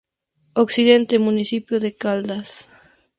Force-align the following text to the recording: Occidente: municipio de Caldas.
Occidente: 0.55 1.19
municipio 1.19 1.79
de 1.79 1.95
Caldas. 1.95 2.69